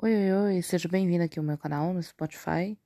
Oi, 0.00 0.14
oi, 0.14 0.32
oi, 0.32 0.62
seja 0.62 0.88
bem-vindo 0.88 1.24
aqui 1.24 1.40
ao 1.40 1.44
meu 1.44 1.58
canal 1.58 1.92
no 1.92 2.00
Spotify, 2.00 2.78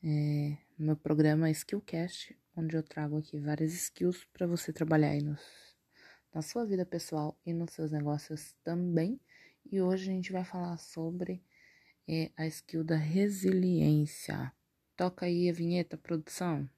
é, 0.00 0.56
meu 0.78 0.96
programa 0.96 1.50
Skillcast, 1.50 2.38
onde 2.56 2.76
eu 2.76 2.84
trago 2.84 3.18
aqui 3.18 3.36
várias 3.40 3.72
skills 3.72 4.24
para 4.32 4.46
você 4.46 4.72
trabalhar 4.72 5.08
aí 5.08 5.20
nos, 5.20 5.40
na 6.32 6.40
sua 6.40 6.64
vida 6.64 6.86
pessoal 6.86 7.36
e 7.44 7.52
nos 7.52 7.72
seus 7.72 7.90
negócios 7.90 8.54
também. 8.62 9.20
E 9.72 9.80
hoje 9.82 10.08
a 10.08 10.14
gente 10.14 10.30
vai 10.30 10.44
falar 10.44 10.76
sobre 10.76 11.42
é, 12.06 12.30
a 12.36 12.46
skill 12.46 12.84
da 12.84 12.94
resiliência. 12.94 14.52
Toca 14.96 15.26
aí 15.26 15.50
a 15.50 15.52
vinheta, 15.52 15.96
produção. 15.96 16.70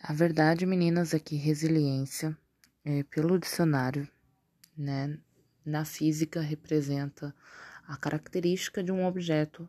A 0.00 0.14
verdade, 0.14 0.64
meninas, 0.64 1.12
é 1.12 1.18
que 1.18 1.36
resiliência 1.36 2.34
é, 2.88 3.02
pelo 3.02 3.38
dicionário, 3.38 4.08
né, 4.74 5.18
na 5.62 5.84
física 5.84 6.40
representa 6.40 7.34
a 7.86 7.98
característica 7.98 8.82
de 8.82 8.90
um 8.90 9.04
objeto 9.04 9.68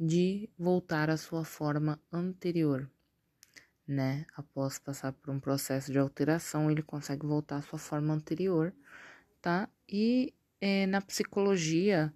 de 0.00 0.48
voltar 0.58 1.10
à 1.10 1.18
sua 1.18 1.44
forma 1.44 2.00
anterior, 2.10 2.90
né? 3.86 4.26
Após 4.34 4.78
passar 4.78 5.12
por 5.12 5.30
um 5.30 5.38
processo 5.38 5.92
de 5.92 5.98
alteração, 5.98 6.70
ele 6.70 6.82
consegue 6.82 7.26
voltar 7.26 7.56
à 7.56 7.62
sua 7.62 7.78
forma 7.78 8.14
anterior, 8.14 8.72
tá? 9.42 9.68
E 9.86 10.32
é, 10.58 10.86
na 10.86 11.02
psicologia, 11.02 12.12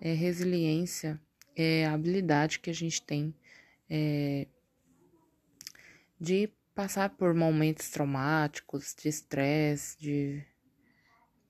é, 0.00 0.12
resiliência 0.12 1.20
é 1.56 1.86
a 1.86 1.92
habilidade 1.92 2.60
que 2.60 2.70
a 2.70 2.74
gente 2.74 3.02
tem 3.02 3.34
é, 3.90 4.46
de 6.20 6.48
passar 6.74 7.10
por 7.10 7.34
momentos 7.34 7.90
traumáticos, 7.90 8.94
de 8.94 9.08
estresse, 9.08 9.98
de 9.98 10.44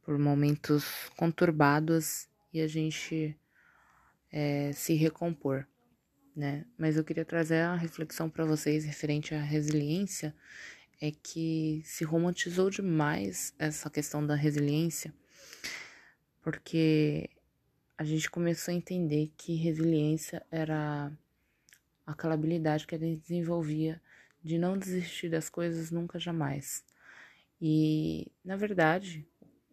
por 0.02 0.18
momentos 0.18 0.84
conturbados 1.16 2.28
e 2.52 2.60
a 2.60 2.66
gente 2.66 3.38
é, 4.30 4.72
se 4.72 4.94
recompor, 4.94 5.66
né? 6.34 6.66
Mas 6.76 6.96
eu 6.96 7.04
queria 7.04 7.24
trazer 7.24 7.60
a 7.60 7.76
reflexão 7.76 8.28
para 8.28 8.44
vocês 8.44 8.84
referente 8.84 9.34
à 9.34 9.40
resiliência, 9.40 10.34
é 11.00 11.10
que 11.10 11.82
se 11.84 12.04
romantizou 12.04 12.70
demais 12.70 13.54
essa 13.58 13.88
questão 13.88 14.26
da 14.26 14.34
resiliência, 14.34 15.14
porque 16.40 17.30
a 17.96 18.04
gente 18.04 18.28
começou 18.30 18.72
a 18.72 18.76
entender 18.76 19.32
que 19.36 19.54
resiliência 19.54 20.44
era 20.50 21.12
aquela 22.04 22.34
habilidade 22.34 22.86
que 22.86 22.94
a 22.94 22.98
gente 22.98 23.20
desenvolvia 23.20 24.00
de 24.42 24.58
não 24.58 24.76
desistir 24.76 25.28
das 25.28 25.48
coisas 25.48 25.90
nunca 25.90 26.18
jamais. 26.18 26.84
E, 27.60 28.30
na 28.44 28.56
verdade, 28.56 29.26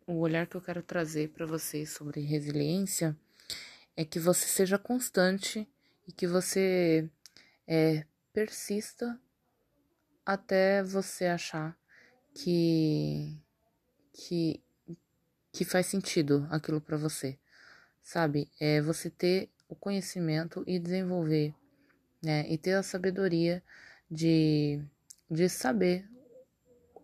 o 0.05 0.19
olhar 0.19 0.47
que 0.47 0.55
eu 0.55 0.61
quero 0.61 0.83
trazer 0.83 1.29
para 1.29 1.45
vocês 1.45 1.91
sobre 1.91 2.21
resiliência 2.21 3.17
é 3.95 4.05
que 4.05 4.19
você 4.19 4.47
seja 4.47 4.77
constante 4.77 5.67
e 6.07 6.11
que 6.11 6.27
você 6.27 7.09
é, 7.67 8.05
persista 8.33 9.19
até 10.25 10.83
você 10.83 11.25
achar 11.25 11.77
que 12.33 13.37
que 14.13 14.63
que 15.51 15.65
faz 15.65 15.87
sentido 15.87 16.47
aquilo 16.51 16.79
para 16.79 16.95
você, 16.95 17.37
sabe? 18.01 18.49
É 18.59 18.81
você 18.81 19.09
ter 19.09 19.49
o 19.67 19.75
conhecimento 19.75 20.63
e 20.67 20.79
desenvolver, 20.79 21.53
né? 22.23 22.47
E 22.49 22.57
ter 22.57 22.73
a 22.73 22.83
sabedoria 22.83 23.63
de, 24.09 24.81
de 25.29 25.47
saber 25.49 26.07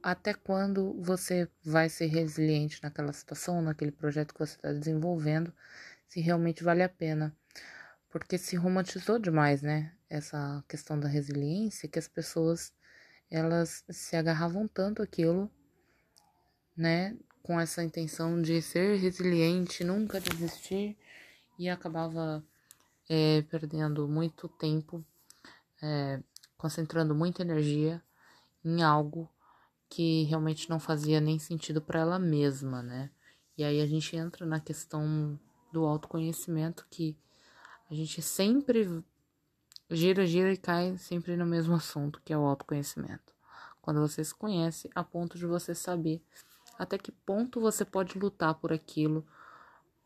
até 0.02 0.34
quando 0.34 0.94
você 1.02 1.50
vai 1.64 1.90
ser 1.90 2.06
resiliente 2.06 2.80
naquela 2.84 3.12
situação, 3.12 3.62
naquele 3.62 3.92
projeto 3.92 4.34
que 4.34 4.40
você 4.40 4.56
está 4.56 4.72
desenvolvendo, 4.72 5.52
se 6.08 6.22
realmente 6.22 6.64
vale 6.64 6.84
a 6.84 6.90
pena. 6.90 7.36
Porque 8.12 8.38
se 8.38 8.56
romantizou 8.56 9.18
demais, 9.18 9.64
né? 9.64 9.92
Essa 10.08 10.64
questão 10.68 11.00
da 11.00 11.08
resiliência, 11.08 11.90
que 11.90 11.98
as 11.98 12.08
pessoas 12.08 12.72
elas 13.32 13.84
se 13.90 14.16
agarravam 14.16 14.68
tanto 14.68 15.02
aquilo, 15.02 15.50
né? 16.78 17.18
Com 17.42 17.60
essa 17.60 17.84
intenção 17.84 18.40
de 18.42 18.62
ser 18.62 19.00
resiliente, 19.00 19.84
nunca 19.84 20.20
desistir, 20.20 20.96
e 21.58 21.68
acabava 21.68 22.44
é, 23.10 23.42
perdendo 23.44 24.08
muito 24.08 24.48
tempo. 24.48 25.04
É, 25.82 26.20
concentrando 26.66 27.14
muita 27.14 27.44
energia 27.44 28.02
em 28.64 28.82
algo 28.82 29.30
que 29.88 30.24
realmente 30.24 30.68
não 30.68 30.80
fazia 30.80 31.22
nem 31.22 31.38
sentido 31.38 31.80
para 31.80 32.00
ela 32.00 32.18
mesma, 32.18 32.82
né? 32.82 33.12
E 33.56 33.64
aí 33.64 33.80
a 33.80 33.86
gente 33.86 34.16
entra 34.16 34.48
na 34.48 34.60
questão 34.60 35.40
do 35.72 35.86
autoconhecimento 35.86 36.88
que 36.90 37.16
a 37.88 37.94
gente 37.94 38.20
sempre 38.20 39.06
gira, 39.92 40.26
gira 40.26 40.52
e 40.52 40.58
cai 40.58 40.98
sempre 40.98 41.38
no 41.38 41.46
mesmo 41.46 41.76
assunto, 41.76 42.20
que 42.26 42.34
é 42.34 42.38
o 42.38 42.48
autoconhecimento. 42.48 43.36
Quando 43.80 44.02
você 44.02 44.24
se 44.24 44.34
conhece 44.34 44.90
a 44.96 45.04
ponto 45.04 45.38
de 45.38 45.46
você 45.46 45.76
saber 45.76 46.20
até 46.80 46.98
que 46.98 47.12
ponto 47.12 47.62
você 47.62 47.86
pode 47.86 48.18
lutar 48.18 48.56
por 48.56 48.74
aquilo, 48.74 49.24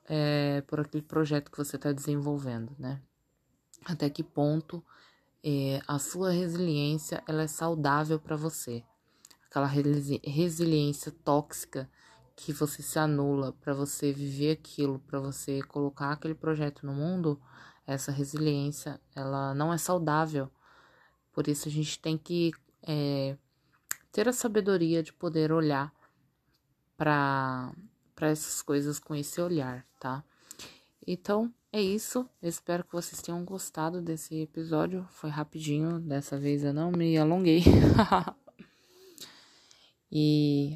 é, 0.03 0.59
por 0.67 0.81
aquele 0.81 1.03
projeto 1.03 1.49
que 1.49 1.57
você 1.57 1.77
está 1.77 1.93
desenvolvendo, 1.93 2.75
né? 2.77 3.01
Até 3.85 4.09
que 4.09 4.23
ponto 4.23 4.83
é, 5.44 5.81
a 5.88 6.00
sua 6.00 6.31
resiliência 6.31 7.23
ela 7.27 7.44
é 7.44 7.47
saudável 7.47 8.19
para 8.19 8.35
você. 8.35 8.83
Aquela 9.50 9.67
resili 9.67 10.22
resiliência 10.23 11.11
tóxica 11.23 11.89
que 12.35 12.53
você 12.53 12.81
se 12.81 12.97
anula 12.97 13.51
para 13.53 13.73
você 13.73 14.13
viver 14.13 14.51
aquilo, 14.51 15.00
para 15.00 15.19
você 15.19 15.61
colocar 15.63 16.11
aquele 16.11 16.35
projeto 16.35 16.85
no 16.85 16.94
mundo, 16.94 17.41
essa 17.85 18.11
resiliência 18.11 19.00
ela 19.16 19.53
não 19.53 19.73
é 19.73 19.77
saudável. 19.77 20.50
Por 21.33 21.47
isso 21.47 21.67
a 21.67 21.71
gente 21.71 22.00
tem 22.00 22.17
que 22.17 22.51
é, 22.83 23.38
ter 24.11 24.27
a 24.29 24.33
sabedoria 24.33 25.03
de 25.03 25.11
poder 25.11 25.51
olhar 25.51 25.94
para 26.95 27.73
essas 28.21 28.61
coisas 28.61 29.00
com 29.00 29.16
esse 29.16 29.41
olhar, 29.41 29.85
tá? 30.00 30.23
Então, 31.06 31.53
é 31.72 31.80
isso. 31.81 32.28
Eu 32.41 32.50
espero 32.50 32.84
que 32.84 32.94
vocês 32.94 33.22
tenham 33.22 33.46
gostado 33.46 34.02
desse 34.02 34.41
episódio. 34.41 35.07
Foi 35.12 35.30
rapidinho, 35.30 36.00
dessa 36.00 36.40
vez 36.40 36.63
eu 36.63 36.74
não 36.74 36.91
me 36.91 37.16
alonguei. 37.18 37.62
e 40.12 40.74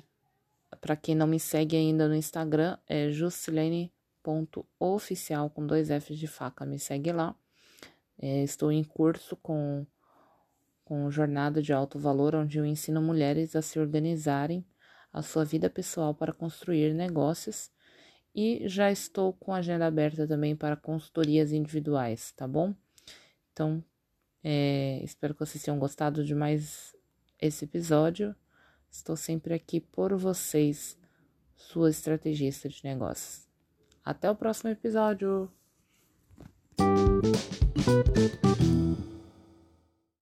para 0.79 0.95
quem 0.95 1.15
não 1.15 1.25
me 1.25 1.39
segue 1.39 1.75
ainda 1.75 2.07
no 2.07 2.13
Instagram, 2.15 2.77
é 2.87 3.09
justilene.oficial 3.09 5.49
com 5.49 5.65
dois 5.65 5.89
Fs 5.89 6.19
de 6.19 6.27
faca. 6.27 6.63
Me 6.65 6.77
segue 6.77 7.11
lá. 7.11 7.35
É, 8.19 8.43
estou 8.43 8.71
em 8.71 8.83
curso 8.83 9.35
com, 9.37 9.87
com 10.85 11.09
jornada 11.09 11.59
de 11.61 11.73
alto 11.73 11.97
valor, 11.97 12.35
onde 12.35 12.59
eu 12.59 12.65
ensino 12.65 13.01
mulheres 13.01 13.55
a 13.55 13.63
se 13.63 13.79
organizarem 13.79 14.63
a 15.11 15.23
sua 15.23 15.43
vida 15.43 15.67
pessoal 15.69 16.13
para 16.13 16.31
construir 16.31 16.93
negócios 16.93 17.72
e 18.35 18.67
já 18.67 18.91
estou 18.91 19.33
com 19.33 19.53
a 19.53 19.57
agenda 19.57 19.85
aberta 19.85 20.27
também 20.27 20.55
para 20.55 20.75
consultorias 20.75 21.51
individuais, 21.51 22.31
tá 22.31 22.47
bom? 22.47 22.73
Então, 23.51 23.83
é, 24.43 24.99
espero 25.03 25.33
que 25.33 25.39
vocês 25.39 25.63
tenham 25.63 25.79
gostado 25.79 26.23
de 26.23 26.33
mais 26.33 26.95
esse 27.39 27.65
episódio. 27.65 28.35
Estou 28.89 29.15
sempre 29.15 29.53
aqui 29.53 29.79
por 29.79 30.15
vocês, 30.15 30.97
sua 31.55 31.89
estrategista 31.89 32.67
de 32.67 32.83
negócios. 32.83 33.47
Até 34.03 34.29
o 34.29 34.35
próximo 34.35 34.69
episódio! 34.71 35.49